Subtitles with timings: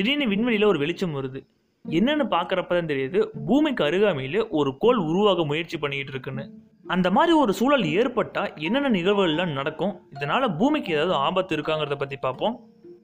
[0.00, 1.40] திடீர்னு விண்வெளியில் ஒரு வெளிச்சம் வருது.
[1.84, 6.44] என்னன்னு பார்க்குறப்ப தான் தெரியுது பூமிக்கு அருகாமையில் ஒரு கோள் உருவாக முயற்சி பண்ணிக்கிட்டு இருக்குன்னு.
[6.94, 9.92] அந்த மாதிரி ஒரு சூழல் ஏற்பட்டால் என்னென்ன நிகழ்வுகள்லாம் நடக்கும்?
[10.14, 12.56] இதனால் பூமிக்கு ஏதாவது ஆபத்து இருக்காங்கிறத பற்றி பார்ப்போம்.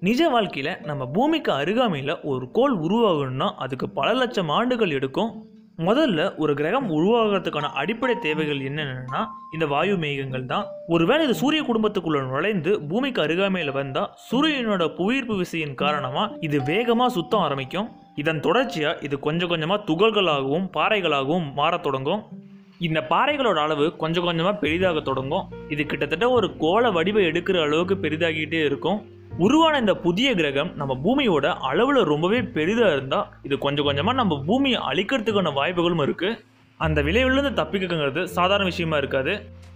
[0.09, 5.31] நிஜ வாழ்க்கையில் நம்ம பூமிக்கு அருகாமையில் ஒரு கோள் உருவாகணும்னா அதுக்கு பல லட்சம் ஆண்டுகள் எடுக்கும்.
[5.85, 9.21] முதல்ல ஒரு கிரகம் உருவாகிறதுக்கான அடிப்படை தேவைகள் என்னென்னா
[9.55, 10.65] இந்த வாயு மேகங்கள் தான்.
[10.95, 17.41] ஒருவேளை இது சூரிய குடும்பத்துக்குள்ள நுழைந்து பூமிக்கு அருகாமையில் வந்தால் சூரியனோட புவியீர்ப்பு விசையின் காரணமாக இது வேகமாக சுத்தம்
[17.41, 17.91] ஆரம்பிக்கும்.
[18.23, 22.23] இதன் தொடர்ச்சியாக இது கொஞ்சம் கொஞ்சமாக துகள்களாகவும் பாறைகளாகவும் மாறத் தொடங்கும்.
[22.79, 25.45] இந்த பாறைகளோட அளவு கொஞ்சம் கொஞ்சமாக பெரிதாக தொடங்கும்.
[25.69, 28.99] இது கிட்டத்தட்ட ஒரு கோள வடிவம் எடுக்கிற அளவுக்கு பெரிதாகிட்டே இருக்கும்.
[29.45, 34.79] உருவான இந்த புதிய கிரகம் நம்ம பூமியோட அளவில் ரொம்பவே பெரிதாக இருந்தால் இது கொஞ்சம் கொஞ்சமாக நம்ம பூமியை
[34.91, 36.39] அழிக்கிறதுக்கான வாய்ப்புகளும் இருக்குது
[36.81, 39.35] அந்த விளைவிலிருந்து தப்பிக்கங்கிறது சாதாரண விஷயமா இருக்காது.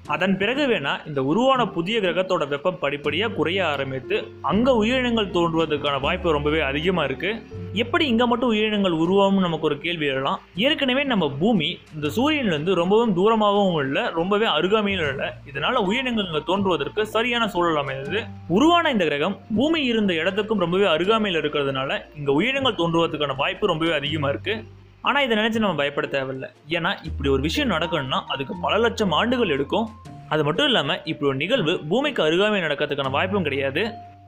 [0.08, 6.32] அதன் பிறகு வேணா இந்த உருவான புதிய கிரகத்தோட வெப்பம் படிப்படியாக குறைய ஆரம்பித்து அங்கே உயிரினங்கள் தோன்றுவதற்கான வாய்ப்பு
[6.32, 10.38] ரொம்பவே அதிகமாக இருக்குது எப்படி இங்கே மட்டும் உயிரினங்கள் உருவாகும் நமக்கு ஒரு கேள்வி எழலாம்.
[10.66, 17.04] ஏற்கனவே நம்ம பூமி இந்த சூரியன்லேருந்து ரொம்பவும் தூரமாகவும் இல்லை ரொம்பவே அருகாமையிலும் இல்லை இதனால் உயிரினங்கள் இங்கே தோன்றுவதற்கு
[17.14, 18.20] சரியான சூழல் அமைந்தது.
[18.56, 24.32] உருவான இந்த கிரகம் பூமி இருந்த இடத்துக்கும் ரொம்பவே அருகாமையில் இருக்கிறதுனால இங்கே உயிரினங்கள் தோன்றுவதற்கான வாய்ப்பு ரொம்பவே அதிகமாக
[24.34, 26.48] இருக்குது ஆனால் இதை நினச்சி நம்ம பயப்பட தேவையில்லை.
[26.76, 29.88] ஏன்னா இப்படி ஒரு விஷயம் நடக்கணும்னா அதுக்கு பல லட்சம் ஆண்டுகள் எடுக்கும்.
[30.34, 33.84] அது மட்டும் இல்லாமல் இப்படி ஒரு நிகழ்வு பூமிக்கு அருகாமை நடக்கிறதுக்கான வாய்ப்பும் கிடையாது.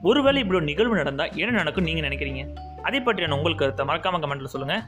[0.09, 2.43] ஒருவேளை இப்படி ஒரு நிகழ்வு நடந்தால் என்ன நடக்கும் நீங்கள் நினைக்கிறீங்க?
[2.83, 4.83] அதை பற்றியான உங்கள் கருத்தை மறக்காம கமெண்ட்ல சொல்லுங்கள்